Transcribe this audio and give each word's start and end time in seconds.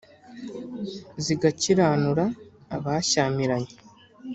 zigakiranura 1.23 2.25
abashyamiranye 2.75 3.73